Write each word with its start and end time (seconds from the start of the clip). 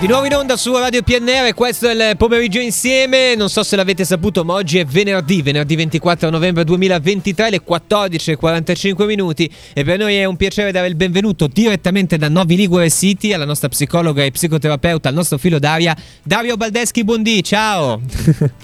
Di 0.00 0.06
nuovo 0.06 0.24
in 0.24 0.32
onda 0.32 0.56
su 0.56 0.74
Radio 0.74 1.02
PNR, 1.02 1.52
questo 1.52 1.86
è 1.86 1.92
il 1.92 2.16
pomeriggio 2.16 2.58
insieme, 2.58 3.34
non 3.34 3.50
so 3.50 3.62
se 3.62 3.76
l'avete 3.76 4.06
saputo 4.06 4.44
ma 4.44 4.54
oggi 4.54 4.78
è 4.78 4.86
venerdì, 4.86 5.42
venerdì 5.42 5.76
24 5.76 6.30
novembre 6.30 6.64
2023 6.64 7.50
le 7.50 7.60
14.45 7.62 9.04
minuti. 9.04 9.52
E 9.74 9.84
per 9.84 9.98
noi 9.98 10.16
è 10.16 10.24
un 10.24 10.36
piacere 10.36 10.72
dare 10.72 10.86
il 10.86 10.94
benvenuto 10.94 11.48
direttamente 11.48 12.16
da 12.16 12.30
Novi 12.30 12.56
Ligure 12.56 12.88
City 12.88 13.34
alla 13.34 13.44
nostra 13.44 13.68
psicologa 13.68 14.24
e 14.24 14.30
psicoterapeuta, 14.30 15.10
al 15.10 15.14
nostro 15.14 15.36
filo 15.36 15.58
d'aria, 15.58 15.94
Dario 16.22 16.56
Baldeschi. 16.56 17.04
Bondi, 17.04 17.44
ciao! 17.44 18.00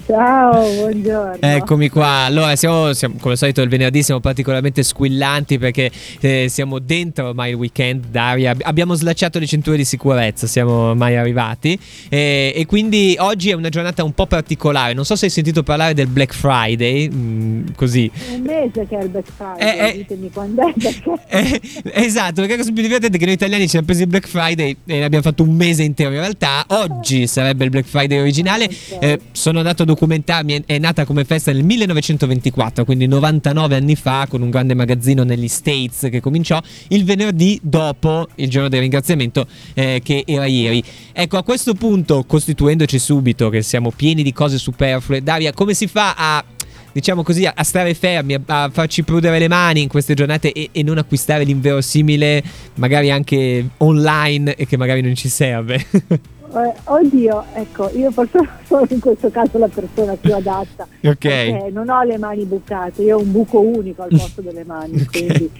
Ciao, 0.07 0.73
buongiorno! 0.73 1.37
Eccomi 1.41 1.89
qua, 1.89 2.23
allora 2.25 2.55
siamo, 2.55 2.93
siamo, 2.93 3.15
come 3.19 3.33
al 3.33 3.37
solito 3.37 3.61
il 3.61 3.69
venerdì 3.69 4.01
siamo 4.01 4.21
particolarmente 4.21 4.81
squillanti 4.81 5.59
perché 5.59 5.91
eh, 6.19 6.47
siamo 6.49 6.79
dentro 6.79 7.27
ormai 7.27 7.51
il 7.51 7.57
weekend, 7.57 8.05
Daria, 8.09 8.55
abbiamo 8.61 8.95
slacciato 8.95 9.37
le 9.37 9.45
cinture 9.45 9.77
di 9.77 9.83
sicurezza, 9.85 10.47
siamo 10.47 10.89
ormai 10.89 11.15
arrivati 11.17 11.25
arrivati 11.27 11.77
e, 12.09 12.53
e, 12.55 12.65
quindi 12.65 13.15
oggi 13.19 13.49
è 13.49 13.53
una 13.53 13.69
giornata 13.69 14.03
un 14.03 14.13
po' 14.13 14.25
particolare. 14.25 14.93
Non 14.93 15.05
so 15.05 15.15
se 15.15 15.25
hai 15.25 15.31
sentito 15.31 15.63
parlare 15.63 15.93
del 15.93 16.07
Black 16.07 16.33
Friday, 16.33 17.09
mh, 17.09 17.15
mm, 17.15 17.65
così. 17.75 18.09
un 18.33 18.41
mese 18.41 18.87
che 18.87 18.97
è 18.97 19.03
il 19.03 19.09
Black 19.09 19.29
Friday, 19.35 19.77
eh, 19.77 19.89
eh 19.89 19.93
ditemi 19.97 20.31
quando 20.31 20.67
è. 20.67 20.73
Perché... 20.73 21.15
Eh, 21.37 21.59
esatto, 22.05 22.35
perché 22.35 22.51
la 22.51 22.57
cosa 22.57 22.71
più 22.71 22.81
divertente 22.81 23.17
è 23.17 23.19
che 23.19 23.25
noi 23.25 23.35
italiani 23.35 23.67
ci 23.67 23.77
abbiamo 23.77 23.85
preso 23.85 24.01
il 24.03 24.07
Black 24.07 24.27
Friday 24.27 24.75
e 24.85 25.03
abbiamo 25.03 25.23
fatto 25.23 25.43
un 25.43 25.55
mese 25.55 25.83
intero 25.83 26.11
in 26.11 26.19
realtà. 26.19 26.65
Oggi 26.67 27.27
sarebbe 27.27 27.65
il 27.65 27.69
Black 27.69 27.87
Friday 27.87 28.17
originale. 28.19 28.65
Ah, 28.65 28.95
okay. 28.95 29.11
Eh, 29.11 29.19
sono 29.31 29.59
andato 29.59 29.83
a 29.83 29.85
documentarmi, 29.85 30.63
è 30.65 30.77
nata 30.79 31.05
come 31.05 31.25
festa 31.25 31.51
nel 31.51 31.63
1924, 31.63 32.85
quindi 32.85 33.07
99 33.07 33.75
anni 33.75 33.95
fa, 33.95 34.25
con 34.29 34.41
un 34.41 34.49
grande 34.49 34.73
magazzino 34.73 35.23
negli 35.23 35.47
States 35.47 36.07
che 36.09 36.21
cominciò 36.21 36.61
il 36.89 37.03
venerdì 37.03 37.59
dopo 37.61 38.27
il 38.35 38.49
giorno 38.49 38.69
del 38.69 38.81
ringraziamento 38.81 39.47
eh, 39.73 40.01
che 40.03 40.23
era 40.25 40.45
ieri. 40.45 40.83
Ecco, 41.19 41.37
a 41.37 41.43
questo 41.43 41.73
punto, 41.73 42.25
costituendoci 42.27 42.99
subito 42.99 43.49
che 43.49 43.63
siamo 43.63 43.89
pieni 43.89 44.21
di 44.21 44.31
cose 44.31 44.59
superflue, 44.59 45.23
Daria, 45.23 45.51
come 45.51 45.73
si 45.73 45.87
fa 45.87 46.13
a 46.15 46.45
diciamo 46.91 47.23
così, 47.23 47.43
a, 47.43 47.63
stare 47.63 47.95
fermi, 47.95 48.37
a, 48.45 48.69
farci 48.71 49.01
prudere 49.01 49.39
le 49.39 49.47
mani 49.47 49.81
in 49.81 49.87
queste 49.87 50.13
giornate 50.13 50.51
e, 50.51 50.69
e, 50.71 50.83
non 50.83 50.99
acquistare 50.99 51.43
l'inverosimile, 51.43 52.43
magari 52.75 53.09
anche 53.09 53.67
online 53.77 54.53
e 54.53 54.67
che 54.67 54.77
magari 54.77 55.01
non 55.01 55.15
ci 55.15 55.27
serve. 55.27 55.83
Eh, 56.49 56.73
oddio, 56.85 57.43
ecco, 57.55 57.91
io 57.93 58.09
forse 58.09 58.39
sono 58.65 58.85
in 58.87 59.01
questo 59.01 59.29
caso 59.29 59.57
la 59.57 59.67
persona 59.67 60.15
più 60.15 60.33
adatta. 60.33 60.87
ok. 61.03 61.17
Perché 61.17 61.69
non 61.73 61.89
ho 61.89 62.03
le 62.03 62.17
mani 62.17 62.45
bucate, 62.45 63.01
io 63.01 63.17
ho 63.17 63.21
un 63.21 63.33
buco 63.33 63.59
unico 63.59 64.03
al 64.03 64.09
posto 64.09 64.39
delle 64.41 64.63
mani. 64.63 65.01
okay. 65.01 65.25
quindi, 65.25 65.51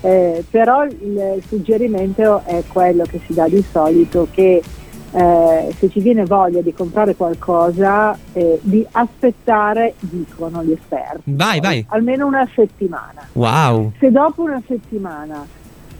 eh, 0.00 0.44
però 0.50 0.84
il 0.84 1.40
suggerimento 1.46 2.42
è 2.44 2.64
quello 2.66 3.04
che 3.04 3.20
si 3.24 3.34
dà 3.34 3.48
di 3.48 3.64
solito 3.70 4.26
che 4.32 4.60
eh, 5.12 5.74
se 5.78 5.90
ci 5.90 6.00
viene 6.00 6.24
voglia 6.24 6.60
di 6.60 6.72
comprare 6.72 7.14
qualcosa, 7.14 8.16
eh, 8.32 8.58
di 8.62 8.84
aspettare, 8.92 9.94
dicono 10.00 10.64
gli 10.64 10.72
esperti. 10.72 11.32
Vai, 11.34 11.60
vai. 11.60 11.84
Almeno 11.88 12.26
una 12.26 12.48
settimana. 12.54 13.26
Wow. 13.32 13.92
Se 13.98 14.10
dopo 14.10 14.42
una 14.42 14.62
settimana 14.66 15.46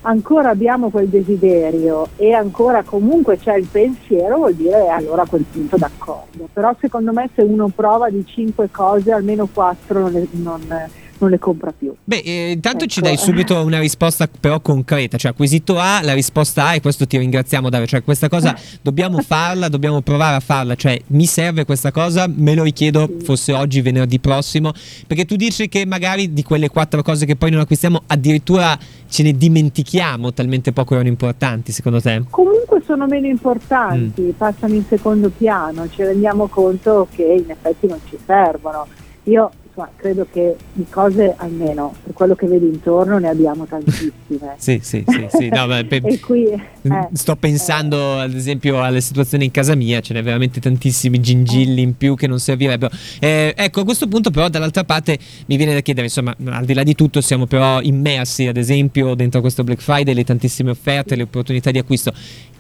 ancora 0.03 0.51
abbiamo 0.51 0.91
quel 0.91 1.09
desiderio 1.09 2.09
e 2.17 2.33
ancora 2.33 2.83
comunque 2.83 3.39
c'è 3.39 3.57
il 3.57 3.69
pensiero, 3.71 4.37
vuol 4.37 4.55
dire 4.55 4.89
allora 4.89 5.23
a 5.23 5.27
quel 5.27 5.45
punto 5.51 5.77
d'accordo. 5.77 6.49
Però 6.53 6.75
secondo 6.81 7.13
me 7.13 7.29
se 7.35 7.43
uno 7.43 7.69
prova 7.69 8.09
di 8.09 8.25
cinque 8.27 8.71
cose, 8.71 9.13
almeno 9.13 9.47
quattro 9.53 10.01
non, 10.01 10.29
non 10.33 10.89
non 11.23 11.31
le 11.31 11.39
compra 11.39 11.73
più. 11.73 11.95
Beh, 12.05 12.23
eh, 12.25 12.51
intanto 12.51 12.85
ecco. 12.85 12.93
ci 12.93 13.01
dai 13.01 13.17
subito 13.17 13.61
una 13.65 13.79
risposta 13.79 14.29
però 14.29 14.61
concreta, 14.61 15.17
cioè 15.17 15.31
acquisito 15.31 15.79
A, 15.79 16.01
la 16.03 16.13
risposta 16.13 16.67
A 16.67 16.75
e 16.75 16.81
questo 16.81 17.07
ti 17.07 17.17
ringraziamo 17.17 17.71
Dario, 17.71 17.87
cioè 17.87 18.03
questa 18.03 18.29
cosa 18.29 18.57
dobbiamo 18.83 19.21
farla, 19.21 19.69
dobbiamo 19.69 20.01
provare 20.03 20.37
a 20.37 20.41
farla, 20.41 20.75
cioè 20.75 21.01
mi 21.09 21.27
serve 21.27 21.65
questa 21.65 21.91
cosa, 21.93 22.27
me 22.29 22.55
lo 22.55 22.65
richiedo 22.65 23.07
sì. 23.07 23.25
fosse 23.25 23.53
oggi, 23.53 23.81
venerdì 23.81 24.19
prossimo, 24.19 24.73
perché 25.07 25.25
tu 25.25 25.37
dici 25.37 25.69
che 25.69 25.87
magari 25.87 26.33
di 26.33 26.43
quelle 26.43 26.69
quattro 26.69 27.03
cose 27.03 27.25
che 27.25 27.37
poi 27.37 27.51
non 27.51 27.61
acquistiamo 27.61 28.03
addirittura 28.07 28.77
ce 29.09 29.23
ne 29.23 29.33
dimentichiamo, 29.33 30.33
talmente 30.33 30.73
poco 30.73 30.95
erano 30.95 31.09
importanti 31.09 31.71
secondo 31.71 32.01
te? 32.01 32.25
Comunque 32.31 32.83
sono 32.85 33.07
meno 33.07 33.27
importanti, 33.27 34.23
mm. 34.23 34.31
passano 34.31 34.75
in 34.75 34.85
secondo 34.89 35.31
piano, 35.31 35.89
ci 35.89 36.03
rendiamo 36.03 36.49
conto 36.49 37.07
che 37.15 37.23
in 37.23 37.51
effetti 37.51 37.87
non 37.87 38.01
ci 38.09 38.19
servono. 38.25 38.87
Io 39.25 39.51
insomma, 39.65 39.89
credo 39.95 40.27
che 40.31 40.57
di 40.73 40.87
cose 40.89 41.35
almeno 41.37 41.95
per 42.13 42.15
quello 42.15 42.35
che 42.35 42.47
vedo 42.47 42.67
intorno 42.67 43.19
ne 43.19 43.29
abbiamo 43.29 43.65
tantissime. 43.65 44.55
sì, 44.59 44.79
sì, 44.83 45.05
sì, 45.07 45.27
sì. 45.31 45.49
No, 45.49 45.67
beh, 45.67 45.85
pe- 45.87 46.21
qui, 46.21 46.47
eh, 46.47 47.09
sto 47.13 47.37
pensando 47.37 48.19
eh. 48.19 48.23
ad 48.23 48.35
esempio 48.35 48.83
alle 48.83 49.01
situazioni 49.01 49.47
in 49.47 49.51
casa 49.51 49.75
mia, 49.75 50.01
ce 50.01 50.15
n'è 50.15 50.23
veramente 50.23 50.61
tantissimi 50.61 51.21
gingilli 51.21 51.81
eh. 51.81 51.85
in 51.85 51.97
più 51.97 52.15
che 52.15 52.27
non 52.27 52.39
servirebbero. 52.39 52.95
Eh, 53.19 53.55
ecco, 53.57 53.81
a 53.81 53.85
questo 53.85 54.07
punto 54.07 54.31
però 54.31 54.49
dall'altra 54.49 54.85
parte 54.85 55.19
mi 55.47 55.57
viene 55.57 55.75
da 55.75 55.81
chiedere, 55.81 56.07
insomma, 56.07 56.35
al 56.47 56.65
di 56.65 56.75
là 56.75 56.83
di 56.83 56.95
tutto 56.95 57.21
siamo 57.21 57.47
però 57.47 57.81
immersi 57.81 58.47
ad 58.47 58.57
esempio 58.57 59.15
dentro 59.15 59.41
questo 59.41 59.65
Black 59.65 59.81
Friday, 59.81 60.15
le 60.15 60.25
tantissime 60.25 60.71
offerte, 60.71 61.17
le 61.17 61.23
opportunità 61.23 61.71
di 61.71 61.79
acquisto. 61.79 62.13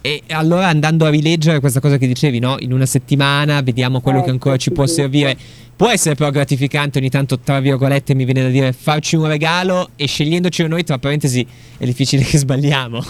E 0.04 0.20
allora 0.30 0.66
andando 0.66 1.04
a 1.04 1.10
rileggere 1.10 1.60
questa 1.60 1.78
cosa 1.78 1.96
che 1.96 2.08
dicevi, 2.08 2.40
no? 2.40 2.56
In 2.58 2.72
una 2.72 2.86
settimana 2.86 3.60
vediamo 3.62 4.00
quello 4.00 4.24
che 4.24 4.30
ancora 4.30 4.56
ci 4.56 4.72
può 4.72 4.84
servire. 4.84 5.36
Può 5.74 5.90
essere 5.90 6.14
però 6.14 6.30
gratificante 6.30 6.98
ogni 6.98 7.08
tanto, 7.08 7.38
tra 7.38 7.58
virgolette, 7.58 8.14
mi 8.14 8.24
viene 8.24 8.42
da 8.42 8.48
dire, 8.48 8.72
farci 8.72 9.16
un 9.16 9.26
regalo 9.26 9.41
e 9.96 10.06
scegliendoci 10.06 10.66
noi, 10.68 10.84
tra 10.84 10.98
parentesi, 10.98 11.46
è 11.76 11.84
difficile 11.84 12.22
che 12.22 12.38
sbagliamo. 12.38 13.00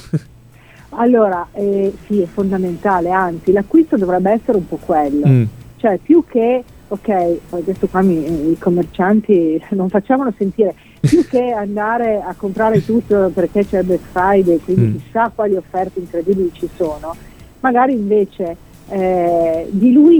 Allora, 0.94 1.46
eh, 1.52 1.92
sì, 2.06 2.20
è 2.20 2.26
fondamentale, 2.26 3.10
anzi, 3.10 3.52
l'acquisto 3.52 3.96
dovrebbe 3.96 4.32
essere 4.32 4.58
un 4.58 4.66
po' 4.66 4.76
quello. 4.76 5.26
Mm. 5.26 5.44
Cioè, 5.76 5.98
più 5.98 6.24
che, 6.26 6.62
ok, 6.88 7.38
adesso 7.50 7.86
qua 7.86 8.02
mi, 8.02 8.50
i 8.50 8.58
commercianti 8.58 9.62
non 9.72 9.88
facciamolo 9.88 10.32
sentire, 10.36 10.74
più 11.00 11.26
che 11.28 11.50
andare 11.50 12.22
a 12.22 12.34
comprare 12.36 12.84
tutto 12.84 13.30
perché 13.32 13.66
c'è 13.66 13.82
Black 13.82 14.04
Friday, 14.10 14.58
quindi 14.58 14.84
mm. 14.84 14.96
chissà 14.98 15.30
quali 15.34 15.54
offerte 15.54 15.98
incredibili 16.00 16.50
ci 16.52 16.68
sono, 16.76 17.14
magari 17.60 17.92
invece 17.92 18.56
eh, 18.88 19.66
diluire 19.70 20.11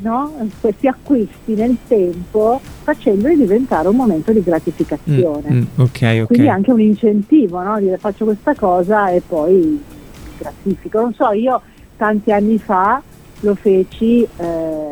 no? 0.00 0.32
questi 0.60 0.86
acquisti 0.86 1.54
nel 1.54 1.76
tempo 1.86 2.60
facendoli 2.82 3.36
diventare 3.36 3.88
un 3.88 3.96
momento 3.96 4.32
di 4.32 4.42
gratificazione. 4.42 5.50
Mm, 5.50 5.58
mm, 5.58 5.64
okay, 5.76 6.20
okay. 6.20 6.26
Quindi 6.26 6.48
anche 6.48 6.72
un 6.72 6.80
incentivo, 6.80 7.62
no? 7.62 7.78
dire 7.78 7.98
faccio 7.98 8.24
questa 8.24 8.54
cosa 8.54 9.10
e 9.10 9.22
poi 9.26 9.82
gratifico. 10.38 11.00
Non 11.00 11.14
so, 11.14 11.30
io 11.32 11.60
tanti 11.96 12.32
anni 12.32 12.58
fa 12.58 13.02
lo 13.40 13.54
feci 13.54 14.22
eh, 14.22 14.88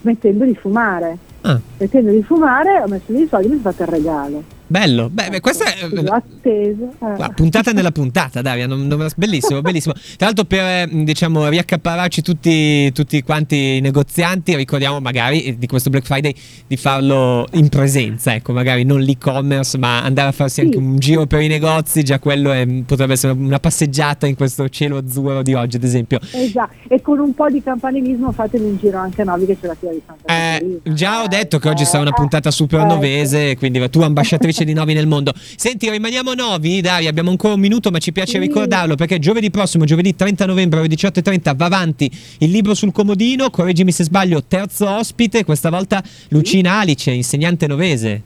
smettendo 0.00 0.44
di 0.44 0.54
fumare. 0.54 1.18
Ah. 1.42 1.60
Smettendo 1.76 2.10
di 2.10 2.22
fumare 2.22 2.82
ho 2.82 2.88
messo 2.88 3.12
dei 3.12 3.26
soldi 3.28 3.46
e 3.46 3.50
mi 3.50 3.60
sono 3.60 3.70
fatto 3.70 3.82
il 3.82 3.88
regalo. 3.88 4.42
Bello, 4.68 5.08
beh, 5.08 5.28
beh 5.30 5.40
questa 5.40 5.64
è 5.64 5.86
atteso. 6.08 6.92
Eh. 7.00 7.32
puntata 7.34 7.70
nella 7.70 7.92
puntata, 7.92 8.42
Daria, 8.42 8.66
non, 8.66 8.86
non, 8.88 9.06
bellissimo, 9.16 9.60
bellissimo. 9.60 9.94
Tra 9.94 10.26
l'altro 10.26 10.44
per 10.44 10.88
diciamo 10.88 11.48
riaccapararci 11.48 12.20
tutti, 12.20 12.90
tutti 12.92 13.22
quanti 13.22 13.76
i 13.76 13.80
negozianti, 13.80 14.56
ricordiamo 14.56 15.00
magari 15.00 15.44
eh, 15.44 15.58
di 15.58 15.66
questo 15.68 15.88
Black 15.88 16.04
Friday 16.04 16.34
di 16.66 16.76
farlo 16.76 17.46
in 17.52 17.68
presenza, 17.68 18.34
ecco, 18.34 18.52
magari 18.52 18.82
non 18.82 19.00
l'e-commerce, 19.00 19.78
ma 19.78 20.02
andare 20.02 20.30
a 20.30 20.32
farsi 20.32 20.54
sì. 20.54 20.60
anche 20.62 20.78
un 20.78 20.98
giro 20.98 21.26
per 21.26 21.42
i 21.42 21.46
negozi, 21.46 22.02
già 22.02 22.18
quello 22.18 22.50
è, 22.50 22.66
potrebbe 22.84 23.12
essere 23.12 23.34
una 23.34 23.60
passeggiata 23.60 24.26
in 24.26 24.34
questo 24.34 24.68
cielo 24.68 24.96
azzurro 24.96 25.42
di 25.42 25.54
oggi, 25.54 25.76
ad 25.76 25.84
esempio. 25.84 26.18
Esatto, 26.32 26.74
e 26.88 27.00
con 27.00 27.20
un 27.20 27.34
po' 27.34 27.48
di 27.48 27.62
campanilismo 27.62 28.32
fatevi 28.32 28.64
un 28.64 28.76
giro 28.78 28.98
anche 28.98 29.22
a 29.22 29.24
Novi 29.24 29.46
che 29.46 29.56
c'è 29.60 29.68
la 29.68 29.76
fiera 29.76 29.94
di 29.94 30.02
Santa 30.04 30.24
eh, 30.26 30.80
Già 30.92 31.22
ho 31.22 31.28
detto 31.28 31.58
che 31.60 31.68
oggi 31.68 31.84
sarà 31.84 32.02
una 32.02 32.12
puntata 32.12 32.50
super 32.50 32.80
eh, 32.80 32.84
novese, 32.84 33.56
quindi 33.56 33.88
tu 33.90 34.00
ambasciatrice 34.00 34.55
invece 34.56 34.64
di 34.64 34.72
Novi 34.72 34.94
nel 34.94 35.06
mondo. 35.06 35.32
Senti, 35.36 35.90
rimaniamo 35.90 36.32
Novi, 36.32 36.80
Daria, 36.80 37.10
abbiamo 37.10 37.30
ancora 37.30 37.54
un 37.54 37.60
minuto, 37.60 37.90
ma 37.90 37.98
ci 37.98 38.12
piace 38.12 38.38
ricordarlo 38.38 38.94
perché 38.94 39.18
giovedì 39.18 39.50
prossimo, 39.50 39.84
giovedì 39.84 40.14
30 40.14 40.46
novembre 40.46 40.80
alle 40.80 40.88
18.30, 40.88 41.54
va 41.54 41.64
avanti 41.66 42.10
il 42.38 42.50
libro 42.50 42.74
sul 42.74 42.92
comodino, 42.92 43.50
correggimi 43.50 43.92
se 43.92 44.04
sbaglio, 44.04 44.42
terzo 44.44 44.88
ospite, 44.88 45.44
questa 45.44 45.68
volta 45.68 46.02
Lucina 46.28 46.78
Alice, 46.78 47.10
insegnante 47.10 47.66
novese. 47.66 48.22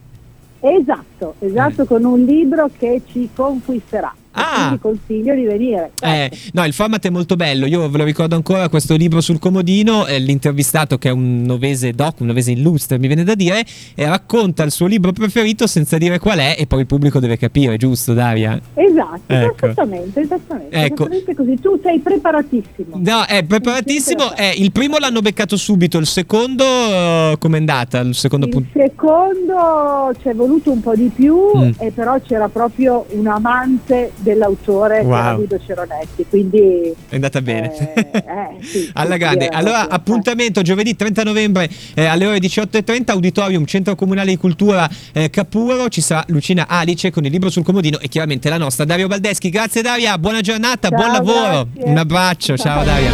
Esatto, 0.60 1.34
esatto, 1.40 1.86
con 1.86 2.04
un 2.04 2.24
libro 2.24 2.70
che 2.78 3.00
ci 3.10 3.30
conquisterà. 3.34 4.14
Ah. 4.32 4.54
Quindi 4.54 4.78
consiglio 4.80 5.34
di 5.34 5.44
venire. 5.44 5.90
Eh, 6.00 6.30
no, 6.52 6.64
il 6.64 6.72
format 6.72 7.04
è 7.04 7.10
molto 7.10 7.36
bello. 7.36 7.66
Io 7.66 7.88
ve 7.88 7.98
lo 7.98 8.04
ricordo 8.04 8.36
ancora 8.36 8.68
questo 8.68 8.94
libro 8.96 9.20
sul 9.20 9.38
comodino. 9.38 10.06
Eh, 10.06 10.18
l'intervistato, 10.18 10.98
che 10.98 11.08
è 11.08 11.12
un 11.12 11.42
novese 11.42 11.92
doc, 11.92 12.20
un 12.20 12.28
novese 12.28 12.52
illustre, 12.52 12.98
mi 12.98 13.06
viene 13.06 13.24
da 13.24 13.34
dire, 13.34 13.64
e 13.94 14.06
racconta 14.06 14.62
il 14.62 14.70
suo 14.70 14.86
libro 14.86 15.12
preferito 15.12 15.66
senza 15.66 15.98
dire 15.98 16.18
qual 16.18 16.38
è, 16.38 16.56
e 16.58 16.66
poi 16.66 16.80
il 16.80 16.86
pubblico 16.86 17.18
deve 17.18 17.36
capire, 17.36 17.76
giusto, 17.76 18.14
Daria? 18.14 18.60
Esatto, 18.74 19.20
ecco. 19.26 19.66
esattamente, 19.66 20.20
esattamente, 20.20 20.76
ecco. 20.76 20.94
esattamente 20.94 21.34
così. 21.34 21.58
Tu 21.60 21.80
sei 21.82 21.98
preparatissimo. 21.98 23.00
No, 23.02 23.24
è 23.26 23.42
preparatissimo. 23.44 24.36
Eh, 24.36 24.54
il 24.58 24.70
primo 24.72 24.98
l'hanno 24.98 25.20
beccato 25.20 25.56
subito, 25.56 25.98
il 25.98 26.06
secondo, 26.06 26.64
uh, 26.64 27.38
com'è 27.38 27.56
andata? 27.56 28.00
Il 28.00 28.14
secondo, 28.14 28.46
il 28.46 28.66
secondo 28.72 30.12
ci 30.20 30.28
è 30.28 30.34
voluto 30.34 30.70
un 30.70 30.80
po' 30.80 30.94
di 30.94 31.10
più, 31.14 31.36
mm. 31.56 31.70
e 31.78 31.90
però 31.90 32.18
c'era 32.20 32.48
proprio 32.48 33.06
un 33.10 33.26
amante 33.26 34.12
dell'autore 34.20 35.00
wow. 35.00 35.36
Guido 35.36 35.58
Ceronetti. 35.64 36.26
Quindi 36.28 36.94
è 37.08 37.14
andata 37.14 37.40
bene. 37.42 37.94
Eh, 37.94 38.10
eh, 38.14 38.62
sì, 38.62 38.90
Alla 38.94 39.16
grande. 39.16 39.48
Allora, 39.48 39.88
appuntamento 39.88 40.62
giovedì 40.62 40.94
30 40.96 41.22
novembre 41.22 41.68
eh, 41.94 42.04
alle 42.04 42.26
ore 42.26 42.38
18.30, 42.38 43.10
Auditorium, 43.10 43.64
Centro 43.64 43.94
Comunale 43.94 44.30
di 44.30 44.36
Cultura 44.36 44.88
eh, 45.12 45.30
Capuro. 45.30 45.88
Ci 45.88 46.00
sarà 46.00 46.24
Lucina 46.28 46.66
Alice 46.68 47.10
con 47.10 47.24
il 47.24 47.30
libro 47.30 47.50
sul 47.50 47.64
comodino 47.64 47.98
e 47.98 48.08
chiaramente 48.08 48.48
la 48.48 48.58
nostra 48.58 48.84
Dario 48.84 49.06
Baldeschi. 49.08 49.50
Grazie 49.50 49.82
Daria, 49.82 50.16
buona 50.18 50.40
giornata, 50.40 50.88
ciao, 50.88 50.98
buon 50.98 51.12
lavoro. 51.12 51.68
Grazie. 51.72 51.90
Un 51.90 51.98
abbraccio, 51.98 52.56
ciao, 52.56 52.74
ciao 52.76 52.84
Daria. 52.84 53.08